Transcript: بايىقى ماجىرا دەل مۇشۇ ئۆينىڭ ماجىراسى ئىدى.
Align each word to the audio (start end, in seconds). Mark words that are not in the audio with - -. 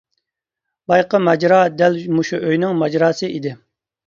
بايىقى 0.91 1.19
ماجىرا 1.25 1.59
دەل 1.83 1.99
مۇشۇ 2.15 2.41
ئۆينىڭ 2.49 2.75
ماجىراسى 2.81 3.31
ئىدى. 3.37 3.55